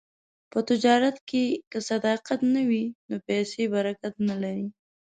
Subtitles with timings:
[0.51, 4.67] په تجارت کې که صداقت نه وي، نو پیسې برکت نه لري.